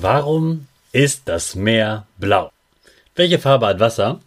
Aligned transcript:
Warum 0.00 0.68
ist 0.92 1.22
das 1.28 1.56
Meer 1.56 2.06
blau? 2.18 2.52
Welche 3.16 3.40
Farbe 3.40 3.66
hat 3.66 3.80
Wasser? 3.80 4.20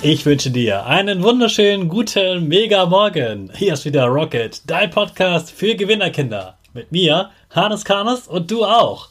Ich 0.00 0.24
wünsche 0.24 0.50
dir 0.50 0.86
einen 0.86 1.22
wunderschönen 1.22 1.90
guten 1.90 2.48
Mega 2.48 2.86
Morgen. 2.86 3.50
Hier 3.54 3.74
ist 3.74 3.84
wieder 3.84 4.06
Rocket, 4.06 4.62
dein 4.66 4.88
Podcast 4.90 5.50
für 5.50 5.74
Gewinnerkinder. 5.74 6.56
Mit 6.72 6.90
mir, 6.90 7.30
Hannes 7.50 7.84
Karnes 7.84 8.28
und 8.28 8.50
du 8.50 8.64
auch. 8.64 9.10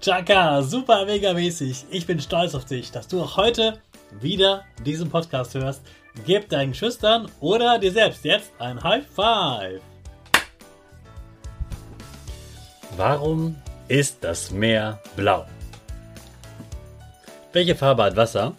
Chaka, 0.00 0.62
super 0.62 1.06
mega 1.06 1.32
mäßig. 1.32 1.86
Ich 1.90 2.06
bin 2.06 2.20
stolz 2.20 2.54
auf 2.54 2.64
dich, 2.64 2.90
dass 2.90 3.06
du 3.08 3.22
auch 3.22 3.36
heute 3.36 3.78
wieder 4.20 4.64
diesen 4.84 5.10
Podcast 5.10 5.54
hörst. 5.54 5.82
Gib 6.26 6.48
deinen 6.48 6.74
Schüchtern 6.74 7.30
oder 7.40 7.78
dir 7.78 7.92
selbst 7.92 8.24
jetzt 8.24 8.52
ein 8.58 8.82
High 8.82 9.06
Five. 9.06 9.80
Warum 12.96 13.56
ist 13.88 14.22
das 14.22 14.50
Meer 14.50 15.00
blau? 15.16 15.46
Welche 17.52 17.74
Farbe 17.74 18.04
hat 18.04 18.16
Wasser? 18.16 18.54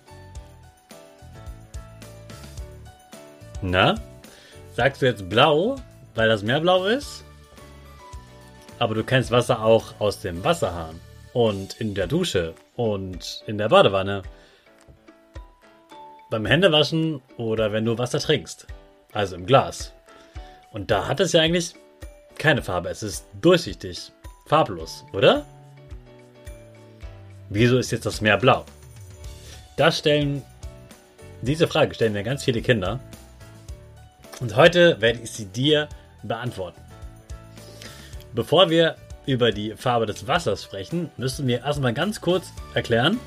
Na? 3.61 3.95
Sagst 4.75 5.01
du 5.01 5.05
jetzt 5.05 5.29
blau, 5.29 5.75
weil 6.15 6.29
das 6.29 6.43
Meer 6.43 6.59
blau 6.59 6.85
ist? 6.85 7.23
Aber 8.83 8.95
du 8.95 9.05
kennst 9.05 9.31
Wasser 9.31 9.63
auch 9.63 9.97
aus 9.99 10.19
dem 10.19 10.43
Wasserhahn 10.43 10.99
und 11.31 11.79
in 11.79 11.95
der 11.95 12.05
Dusche 12.05 12.53
und 12.75 13.41
in 13.47 13.57
der 13.57 13.69
Badewanne. 13.69 14.23
Beim 16.29 16.45
Händewaschen 16.45 17.21
oder 17.37 17.71
wenn 17.71 17.85
du 17.85 17.97
Wasser 17.97 18.19
trinkst. 18.19 18.67
Also 19.13 19.37
im 19.37 19.45
Glas. 19.45 19.93
Und 20.73 20.91
da 20.91 21.07
hat 21.07 21.21
es 21.21 21.31
ja 21.31 21.39
eigentlich 21.39 21.75
keine 22.37 22.61
Farbe. 22.61 22.89
Es 22.89 23.03
ist 23.03 23.25
durchsichtig, 23.39 24.11
farblos, 24.47 25.05
oder? 25.13 25.45
Wieso 27.47 27.77
ist 27.77 27.91
jetzt 27.91 28.05
das 28.05 28.19
Meer 28.19 28.35
blau? 28.35 28.65
Das 29.77 29.99
stellen, 29.99 30.43
diese 31.41 31.69
Frage 31.69 31.95
stellen 31.95 32.11
mir 32.11 32.23
ganz 32.23 32.43
viele 32.43 32.61
Kinder. 32.61 32.99
Und 34.41 34.57
heute 34.57 34.99
werde 34.99 35.19
ich 35.23 35.31
sie 35.31 35.45
dir 35.45 35.87
beantworten. 36.21 36.81
Bevor 38.33 38.71
wir 38.71 38.95
über 39.27 39.51
die 39.51 39.75
Farbe 39.75 40.07
des 40.07 40.27
Wassers 40.27 40.63
sprechen, 40.63 41.11
müssen 41.17 41.47
wir 41.47 41.59
erstmal 41.59 41.93
ganz 41.93 42.19
kurz 42.19 42.51
erklären, 42.73 43.19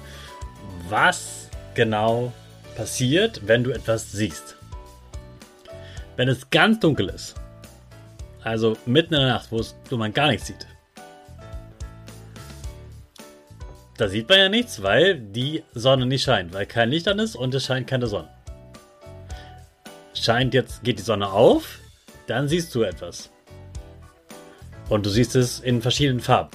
was 0.88 1.48
genau 1.74 2.32
passiert, 2.76 3.46
wenn 3.46 3.62
du 3.62 3.70
etwas 3.70 4.10
siehst. 4.10 4.56
Wenn 6.16 6.28
es 6.28 6.50
ganz 6.50 6.80
dunkel 6.80 7.08
ist, 7.08 7.36
also 8.42 8.76
mitten 8.84 9.14
in 9.14 9.20
der 9.20 9.28
Nacht, 9.28 9.52
wo, 9.52 9.58
es, 9.58 9.76
wo 9.90 9.96
man 9.96 10.12
gar 10.12 10.28
nichts 10.28 10.48
sieht, 10.48 10.66
da 13.96 14.08
sieht 14.08 14.28
man 14.28 14.38
ja 14.38 14.48
nichts, 14.48 14.82
weil 14.82 15.18
die 15.18 15.62
Sonne 15.72 16.04
nicht 16.04 16.24
scheint, 16.24 16.52
weil 16.52 16.66
kein 16.66 16.90
Licht 16.90 17.06
an 17.06 17.18
ist 17.18 17.36
und 17.36 17.54
es 17.54 17.64
scheint 17.64 17.86
keine 17.86 18.08
Sonne. 18.08 18.28
Scheint 20.14 20.52
jetzt, 20.52 20.82
geht 20.82 20.98
die 20.98 21.02
Sonne 21.02 21.30
auf, 21.30 21.78
dann 22.26 22.48
siehst 22.48 22.74
du 22.74 22.82
etwas. 22.82 23.30
Und 24.88 25.04
du 25.04 25.10
siehst 25.10 25.34
es 25.36 25.60
in 25.60 25.82
verschiedenen 25.82 26.20
Farben. 26.20 26.50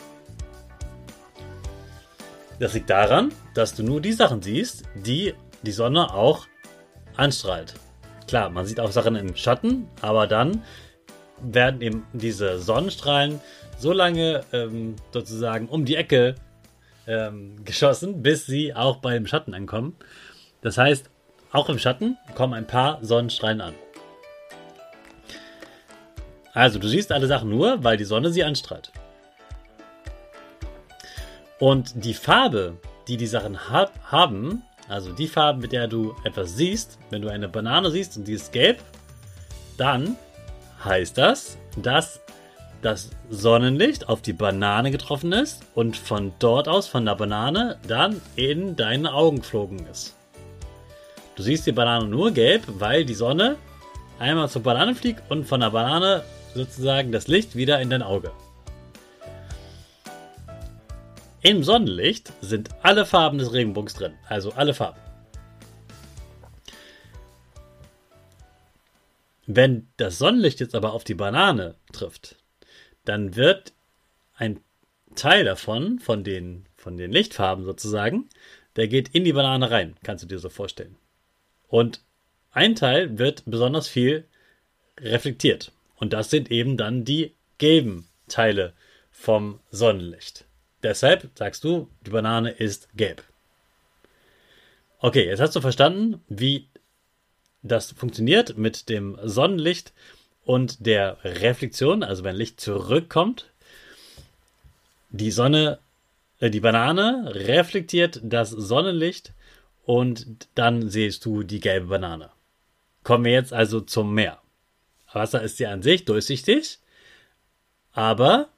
Das 2.59 2.74
liegt 2.74 2.90
daran, 2.90 3.31
dass 3.56 3.74
du 3.74 3.84
nur 3.84 4.02
die 4.02 4.14
Sachen 4.14 4.42
siehst, 4.42 4.84
die 4.96 5.34
die 5.64 5.72
Sonne 5.72 6.14
auch 6.14 6.47
anstrahlt. 7.16 7.74
Klar, 8.28 8.50
man 8.50 8.66
sieht 8.66 8.80
auch 8.80 8.92
Sachen 8.92 9.16
im 9.16 9.36
Schatten, 9.36 9.88
aber 10.02 10.28
dann 10.28 10.64
werden 11.42 11.81
eben 11.81 12.06
diese 12.14 12.59
Sonnenstrahlen 12.59 13.42
so 13.78 13.92
lange 13.92 14.42
ähm, 14.53 14.96
sozusagen 15.12 15.68
um 15.68 15.86
die 15.86 15.96
Ecke 15.96 16.36
ähm, 17.07 17.66
geschossen, 17.66 18.22
bis 18.22 18.45
sie 18.45 18.74
auch 18.75 18.98
beim 18.98 19.25
Schatten 19.25 19.54
ankommen. 19.54 19.95
Das 20.62 20.78
heißt, 20.78 21.10
auch 21.51 21.68
im 21.68 21.80
Schatten 21.80 22.18
kommen 22.36 22.54
ein 22.54 22.68
paar 22.68 23.04
Sonnenstrahlen 23.04 23.62
an. 23.62 23.74
Also 26.53 26.80
du 26.80 26.88
siehst 26.88 27.12
alle 27.12 27.27
Sachen 27.27 27.50
nur, 27.50 27.83
weil 27.83 27.98
die 27.98 28.03
Sonne 28.03 28.31
sie 28.31 28.44
anstrahlt. 28.44 28.92
Und 31.59 32.03
die 32.03 32.13
Farbe, 32.13 32.77
die 33.07 33.18
die 33.18 33.27
Sachen 33.27 33.69
hab, 33.69 33.92
haben, 34.12 34.63
also 34.89 35.13
die 35.13 35.27
Farbe, 35.27 35.62
mit 35.62 35.71
der 35.71 35.88
du 35.88 36.15
etwas 36.24 36.56
siehst, 36.56 36.98
wenn 37.09 37.21
du 37.21 37.30
eine 37.30 37.48
Banane 37.48 37.92
siehst 37.92 38.18
und 38.18 38.27
die 38.27 38.33
ist 38.33 38.51
gelb, 38.51 38.81
dann 39.77 40.18
heißt 40.83 41.18
das, 41.18 41.57
dass 41.77 42.19
das 42.81 43.12
Sonnenlicht 43.30 44.09
auf 44.09 44.21
die 44.21 44.33
Banane 44.33 44.92
getroffen 44.92 45.31
ist 45.31 45.62
und 45.75 45.95
von 45.95 46.33
dort 46.39 46.68
aus, 46.68 46.88
von 46.88 47.06
der 47.06 47.15
Banane, 47.15 47.77
dann 47.88 48.19
in 48.36 48.75
deine 48.75 49.13
Augen 49.13 49.38
geflogen 49.38 49.86
ist. 49.86 50.15
Du 51.36 51.44
siehst 51.44 51.68
die 51.68 51.71
Banane 51.71 52.07
nur 52.07 52.31
gelb, 52.31 52.63
weil 52.68 53.06
die 53.06 53.13
Sonne 53.13 53.57
einmal 54.19 54.50
zur 54.50 54.63
Banane 54.63 54.95
fliegt 54.95 55.21
und 55.30 55.45
von 55.45 55.62
der 55.62 55.69
Banane 55.69 56.24
sozusagen 56.53 57.12
das 57.12 57.27
Licht 57.27 57.56
wieder 57.56 57.81
in 57.81 57.89
dein 57.89 58.01
Auge. 58.01 58.31
Im 61.44 61.63
Sonnenlicht 61.63 62.31
sind 62.42 62.69
alle 62.83 63.06
Farben 63.06 63.39
des 63.39 63.51
Regenbogens 63.51 63.95
drin, 63.95 64.13
also 64.27 64.51
alle 64.51 64.74
Farben. 64.74 65.00
Wenn 69.48 69.88
das 69.98 70.19
Sonnenlicht 70.19 70.59
jetzt 70.59 70.75
aber 70.75 70.94
auf 70.94 71.03
die 71.03 71.15
Banane 71.15 71.75
trifft, 71.92 72.36
dann 73.06 73.36
wird 73.36 73.74
ein 74.36 74.59
Teil 75.15 75.44
davon, 75.44 76.00
von 76.00 76.24
den, 76.24 76.68
von 76.75 76.95
den 76.95 77.12
Lichtfarben 77.12 77.65
sozusagen, 77.65 78.30
der 78.75 78.88
geht 78.88 79.09
in 79.09 79.24
die 79.24 79.33
Banane 79.33 79.71
rein, 79.71 79.95
kannst 80.04 80.24
du 80.24 80.27
dir 80.27 80.39
so 80.39 80.50
vorstellen. 80.50 80.95
Und 81.68 82.01
ein 82.51 82.75
Teil 82.75 83.18
wird 83.18 83.44
besonders 83.45 83.88
viel 83.88 84.25
reflektiert. 85.00 85.71
Und 86.01 86.13
das 86.13 86.31
sind 86.31 86.50
eben 86.50 86.77
dann 86.77 87.06
die 87.06 87.36
gelben 87.59 88.07
Teile 88.27 88.74
vom 89.12 89.59
Sonnenlicht. 89.69 90.45
Deshalb 90.81 91.30
sagst 91.36 91.63
du, 91.63 91.89
die 92.01 92.09
Banane 92.09 92.50
ist 92.50 92.89
gelb. 92.98 93.24
Okay, 94.98 95.27
jetzt 95.27 95.39
hast 95.39 95.56
du 95.56 95.62
verstanden, 95.62 96.19
wie 96.27 96.68
das 97.62 97.92
funktioniert 97.92 98.57
mit 98.57 98.89
dem 98.89 99.15
Sonnenlicht 99.24 99.94
und 100.44 100.88
der 100.88 101.18
Reflexion, 101.24 102.01
also 102.01 102.24
wenn 102.24 102.36
Licht 102.36 102.59
zurückkommt. 102.59 103.51
Die 105.12 105.30
Sonne, 105.30 105.77
äh, 106.39 106.50
die 106.50 106.62
Banane 106.62 107.31
reflektiert 107.36 108.19
das 108.24 108.50
Sonnenlicht 108.50 109.33
und 109.86 110.47
dann 110.56 110.89
siehst 110.89 111.25
du 111.25 111.44
die 111.44 111.59
gelbe 111.59 111.88
Banane. 111.88 112.31
Kommen 113.04 113.25
wir 113.25 113.33
jetzt 113.33 113.54
also 113.54 113.81
zum 113.81 114.15
Meer. 114.15 114.41
Wasser 115.13 115.42
ist 115.42 115.60
ja 115.60 115.72
an 115.72 115.81
sich 115.81 116.06
durchsichtig, 116.06 116.80
aber 117.94 118.50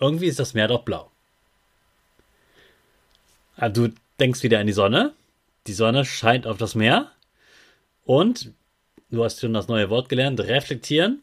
irgendwie 0.00 0.26
ist 0.26 0.40
das 0.40 0.54
Meer 0.54 0.68
doch 0.68 0.82
blau. 0.82 1.10
Also 3.56 3.88
du 3.88 3.94
denkst 4.20 4.42
wieder 4.42 4.60
an 4.60 4.66
die 4.66 4.72
Sonne. 4.72 5.14
Die 5.66 5.72
Sonne 5.72 6.04
scheint 6.04 6.46
auf 6.46 6.58
das 6.58 6.74
Meer. 6.74 7.10
Und 8.04 8.52
du 9.10 9.24
hast 9.24 9.40
schon 9.40 9.54
das 9.54 9.68
neue 9.68 9.90
Wort 9.90 10.08
gelernt, 10.08 10.40
reflektieren. 10.40 11.22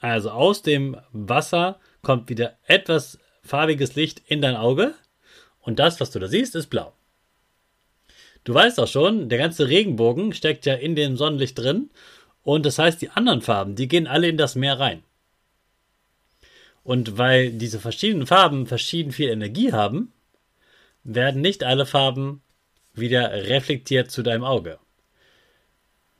Also 0.00 0.30
aus 0.30 0.62
dem 0.62 0.96
Wasser 1.12 1.78
kommt 2.02 2.28
wieder 2.28 2.56
etwas 2.66 3.18
farbiges 3.42 3.94
Licht 3.94 4.22
in 4.26 4.40
dein 4.40 4.56
Auge. 4.56 4.94
Und 5.60 5.78
das, 5.78 6.00
was 6.00 6.10
du 6.10 6.18
da 6.18 6.28
siehst, 6.28 6.54
ist 6.54 6.68
blau. 6.68 6.92
Du 8.44 8.54
weißt 8.54 8.80
auch 8.80 8.88
schon, 8.88 9.28
der 9.28 9.38
ganze 9.38 9.68
Regenbogen 9.68 10.32
steckt 10.32 10.64
ja 10.64 10.74
in 10.74 10.94
dem 10.94 11.16
Sonnenlicht 11.16 11.58
drin. 11.58 11.90
Und 12.48 12.64
das 12.64 12.78
heißt, 12.78 13.02
die 13.02 13.10
anderen 13.10 13.42
Farben, 13.42 13.74
die 13.74 13.88
gehen 13.88 14.06
alle 14.06 14.26
in 14.26 14.38
das 14.38 14.54
Meer 14.54 14.80
rein. 14.80 15.02
Und 16.82 17.18
weil 17.18 17.52
diese 17.52 17.78
verschiedenen 17.78 18.26
Farben 18.26 18.66
verschieden 18.66 19.12
viel 19.12 19.28
Energie 19.28 19.74
haben, 19.74 20.14
werden 21.04 21.42
nicht 21.42 21.62
alle 21.62 21.84
Farben 21.84 22.40
wieder 22.94 23.30
reflektiert 23.30 24.10
zu 24.10 24.22
deinem 24.22 24.44
Auge. 24.44 24.78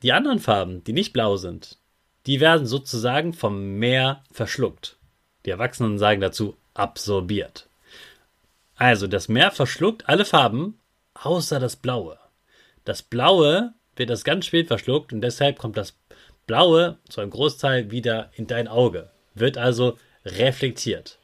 Die 0.03 0.13
anderen 0.13 0.37
Farben, 0.37 0.83
die 0.83 0.93
nicht 0.93 1.13
blau 1.13 1.35
sind, 1.35 1.79
die 2.27 2.39
werden 2.39 2.67
sozusagen 2.67 3.33
vom 3.33 3.79
Meer 3.79 4.23
verschluckt. 4.31 4.97
Die 5.47 5.49
Erwachsenen 5.49 5.97
sagen 5.97 6.21
dazu 6.21 6.55
absorbiert. 6.75 7.69
Also 8.75 9.07
das 9.07 9.29
Meer 9.29 9.49
verschluckt 9.49 10.07
alle 10.07 10.25
Farben 10.25 10.77
außer 11.15 11.59
das 11.59 11.75
Blaue. 11.75 12.19
Das 12.85 13.01
Blaue 13.01 13.73
wird 13.99 14.09
das 14.09 14.23
ganz 14.23 14.45
spät 14.45 14.67
verschluckt 14.67 15.13
und 15.13 15.21
deshalb 15.21 15.59
kommt 15.59 15.77
das 15.77 15.93
Blaue 16.47 16.97
zu 17.09 17.21
einem 17.21 17.29
Großteil 17.29 17.91
wieder 17.91 18.31
in 18.35 18.47
dein 18.47 18.67
Auge. 18.67 19.09
Wird 19.35 19.57
also 19.57 19.97
reflektiert. 20.25 21.19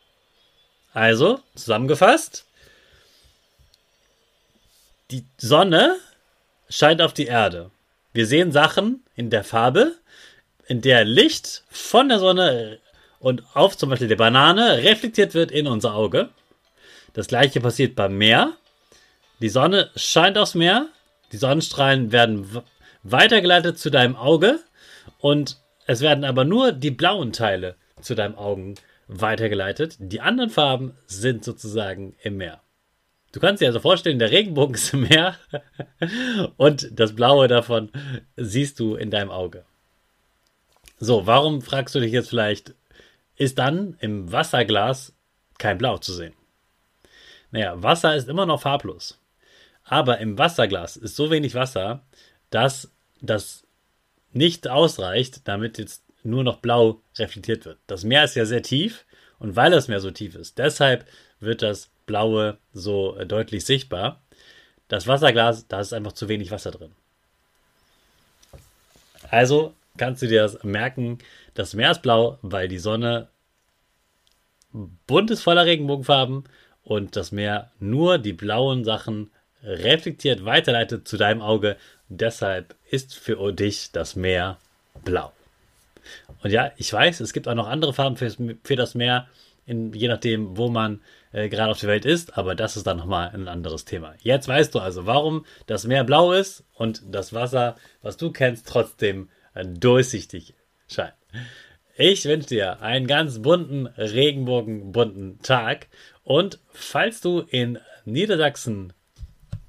Also, 0.93 1.39
zusammengefasst, 1.55 2.45
die 5.11 5.25
Sonne 5.37 5.97
scheint 6.69 7.01
auf 7.01 7.13
die 7.13 7.25
Erde. 7.25 7.71
Wir 8.13 8.27
sehen 8.27 8.51
Sachen 8.51 9.03
in 9.15 9.29
der 9.29 9.43
Farbe, 9.43 9.95
in 10.67 10.81
der 10.81 11.03
Licht 11.03 11.63
von 11.69 12.09
der 12.09 12.19
Sonne 12.19 12.79
und 13.19 13.43
auf 13.53 13.77
zum 13.77 13.89
Beispiel 13.89 14.07
der 14.07 14.15
Banane 14.15 14.77
reflektiert 14.83 15.33
wird 15.33 15.51
in 15.51 15.67
unser 15.67 15.95
Auge. 15.95 16.29
Das 17.13 17.27
gleiche 17.27 17.61
passiert 17.61 17.95
beim 17.95 18.17
Meer. 18.17 18.53
Die 19.41 19.49
Sonne 19.49 19.91
scheint 19.95 20.37
aufs 20.37 20.55
Meer, 20.55 20.87
die 21.35 21.39
Sonnenstrahlen 21.39 22.13
werden 22.13 22.47
weitergeleitet 23.03 23.77
zu 23.77 23.91
deinem 23.91 24.15
Auge 24.15 24.61
und 25.19 25.57
es 25.85 25.99
werden 25.99 26.23
aber 26.23 26.45
nur 26.45 26.71
die 26.71 26.91
blauen 26.91 27.33
Teile 27.33 27.75
zu 27.99 28.15
deinem 28.15 28.35
Augen 28.35 28.75
weitergeleitet. 29.09 29.97
Die 29.99 30.21
anderen 30.21 30.49
Farben 30.49 30.93
sind 31.07 31.43
sozusagen 31.43 32.15
im 32.23 32.37
Meer. 32.37 32.61
Du 33.33 33.41
kannst 33.41 33.61
dir 33.61 33.67
also 33.67 33.81
vorstellen, 33.81 34.17
der 34.17 34.31
Regenbogen 34.31 34.75
ist 34.75 34.93
im 34.93 35.01
Meer 35.01 35.35
und 36.55 36.87
das 36.97 37.13
Blaue 37.13 37.49
davon 37.49 37.91
siehst 38.37 38.79
du 38.79 38.95
in 38.95 39.11
deinem 39.11 39.29
Auge. 39.29 39.65
So, 40.99 41.27
warum 41.27 41.61
fragst 41.61 41.95
du 41.95 41.99
dich 41.99 42.13
jetzt 42.13 42.29
vielleicht, 42.29 42.75
ist 43.35 43.59
dann 43.59 43.97
im 43.99 44.31
Wasserglas 44.31 45.13
kein 45.57 45.77
Blau 45.77 45.97
zu 45.97 46.13
sehen? 46.13 46.33
Naja, 47.51 47.83
Wasser 47.83 48.15
ist 48.15 48.29
immer 48.29 48.45
noch 48.45 48.61
farblos. 48.61 49.19
Aber 49.85 50.17
im 50.17 50.37
Wasserglas 50.37 50.97
ist 50.97 51.15
so 51.15 51.31
wenig 51.31 51.53
Wasser, 51.53 52.01
dass 52.49 52.91
das 53.21 53.65
nicht 54.31 54.67
ausreicht, 54.67 55.47
damit 55.47 55.77
jetzt 55.77 56.03
nur 56.23 56.43
noch 56.43 56.57
blau 56.57 57.01
reflektiert 57.17 57.65
wird. 57.65 57.77
Das 57.87 58.03
Meer 58.03 58.23
ist 58.23 58.35
ja 58.35 58.45
sehr 58.45 58.63
tief 58.63 59.05
und 59.39 59.55
weil 59.55 59.71
das 59.71 59.87
Meer 59.87 60.01
so 60.01 60.11
tief 60.11 60.35
ist, 60.35 60.57
deshalb 60.57 61.05
wird 61.39 61.61
das 61.61 61.89
Blaue 62.05 62.57
so 62.73 63.15
äh, 63.15 63.25
deutlich 63.25 63.65
sichtbar. 63.65 64.21
Das 64.87 65.07
Wasserglas, 65.07 65.67
da 65.67 65.79
ist 65.79 65.93
einfach 65.93 66.13
zu 66.13 66.27
wenig 66.27 66.51
Wasser 66.51 66.71
drin. 66.71 66.91
Also 69.29 69.73
kannst 69.97 70.21
du 70.21 70.27
dir 70.27 70.43
das 70.43 70.63
merken, 70.63 71.19
das 71.53 71.73
Meer 71.73 71.91
ist 71.91 72.01
blau, 72.01 72.37
weil 72.41 72.67
die 72.67 72.79
Sonne 72.79 73.29
bunt 75.07 75.31
ist 75.31 75.43
voller 75.43 75.65
Regenbogenfarben 75.65 76.43
und 76.83 77.15
das 77.15 77.31
Meer 77.31 77.71
nur 77.79 78.17
die 78.17 78.33
blauen 78.33 78.83
Sachen 78.83 79.31
reflektiert 79.65 80.45
weiterleitet 80.45 81.07
zu 81.07 81.17
deinem 81.17 81.41
Auge. 81.41 81.77
Deshalb 82.07 82.75
ist 82.89 83.15
für 83.15 83.51
dich 83.51 83.91
das 83.91 84.15
Meer 84.15 84.57
blau. 85.03 85.31
Und 86.43 86.51
ja, 86.51 86.71
ich 86.77 86.91
weiß, 86.91 87.19
es 87.19 87.33
gibt 87.33 87.47
auch 87.47 87.55
noch 87.55 87.67
andere 87.67 87.93
Farben 87.93 88.17
für, 88.17 88.75
das 88.75 88.95
Meer, 88.95 89.27
in, 89.65 89.93
je 89.93 90.07
nachdem, 90.07 90.57
wo 90.57 90.69
man 90.69 91.01
äh, 91.31 91.49
gerade 91.49 91.71
auf 91.71 91.79
der 91.79 91.89
Welt 91.89 92.05
ist, 92.05 92.37
aber 92.37 92.53
das 92.53 92.77
ist 92.77 92.85
dann 92.85 92.97
nochmal 92.97 93.29
ein 93.33 93.47
anderes 93.47 93.85
Thema. 93.85 94.13
Jetzt 94.21 94.47
weißt 94.47 94.75
du 94.75 94.79
also, 94.79 95.07
warum 95.07 95.45
das 95.65 95.85
Meer 95.85 96.03
blau 96.03 96.33
ist 96.33 96.63
und 96.75 97.01
das 97.09 97.33
Wasser, 97.33 97.75
was 98.03 98.17
du 98.17 98.31
kennst, 98.31 98.67
trotzdem 98.67 99.29
äh, 99.55 99.65
durchsichtig 99.65 100.53
scheint. 100.87 101.13
Ich 101.97 102.25
wünsche 102.25 102.49
dir 102.49 102.81
einen 102.81 103.07
ganz 103.07 103.41
bunten, 103.41 103.87
regenbogenbunten 103.87 105.41
Tag 105.41 105.87
und 106.23 106.59
falls 106.71 107.21
du 107.21 107.39
in 107.39 107.79
Niedersachsen 108.03 108.93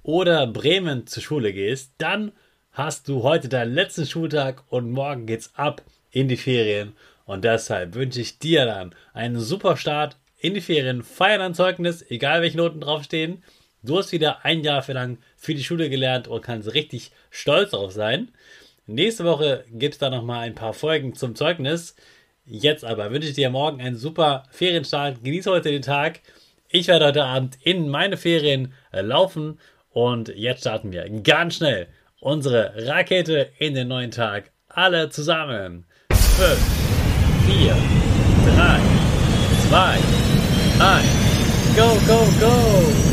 oder 0.06 0.46
Bremen 0.46 1.08
zur 1.08 1.20
Schule 1.20 1.52
gehst, 1.52 1.94
dann 1.98 2.30
hast 2.70 3.08
du 3.08 3.24
heute 3.24 3.48
deinen 3.48 3.74
letzten 3.74 4.06
Schultag 4.06 4.62
und 4.68 4.92
morgen 4.92 5.26
geht's 5.26 5.50
ab 5.56 5.82
in 6.12 6.28
die 6.28 6.36
Ferien. 6.36 6.92
Und 7.24 7.42
deshalb 7.44 7.96
wünsche 7.96 8.20
ich 8.20 8.38
dir 8.38 8.66
dann 8.66 8.94
einen 9.14 9.40
super 9.40 9.76
Start 9.76 10.16
in 10.38 10.54
die 10.54 10.60
Ferien. 10.60 11.02
Feiern 11.02 11.40
ein 11.40 11.54
Zeugnis, 11.54 12.08
egal 12.08 12.40
welche 12.40 12.56
Noten 12.56 12.80
draufstehen. 12.80 13.42
Du 13.82 13.98
hast 13.98 14.12
wieder 14.12 14.44
ein 14.44 14.62
Jahr 14.62 14.84
lang 14.92 15.18
für 15.36 15.54
die 15.54 15.64
Schule 15.64 15.90
gelernt 15.90 16.28
und 16.28 16.40
kannst 16.40 16.72
richtig 16.72 17.10
stolz 17.30 17.72
darauf 17.72 17.90
sein. 17.90 18.28
Nächste 18.86 19.24
Woche 19.24 19.64
gibt 19.72 19.94
es 19.94 19.98
da 19.98 20.08
nochmal 20.08 20.46
ein 20.46 20.54
paar 20.54 20.72
Folgen 20.72 21.16
zum 21.16 21.34
Zeugnis. 21.34 21.96
Jetzt 22.44 22.84
aber 22.84 23.10
wünsche 23.10 23.30
ich 23.30 23.34
dir 23.34 23.50
morgen 23.50 23.80
einen 23.80 23.96
super 23.96 24.44
Ferienstart. 24.52 25.24
Genieße 25.24 25.50
heute 25.50 25.72
den 25.72 25.82
Tag. 25.82 26.20
Ich 26.68 26.86
werde 26.86 27.06
heute 27.06 27.24
Abend 27.24 27.58
in 27.64 27.88
meine 27.88 28.16
Ferien 28.16 28.72
laufen 28.92 29.58
und 29.96 30.28
jetzt 30.36 30.60
starten 30.60 30.92
wir 30.92 31.08
ganz 31.22 31.54
schnell 31.54 31.86
unsere 32.20 32.74
Rakete 32.86 33.48
in 33.58 33.72
den 33.72 33.88
neuen 33.88 34.10
Tag. 34.10 34.50
Alle 34.68 35.08
zusammen. 35.08 35.86
5, 36.10 36.50
4, 37.46 37.74
3, 38.56 38.80
2, 39.70 39.98
1. 40.84 41.76
Go, 41.76 41.98
go, 42.06 42.26
go! 42.38 43.05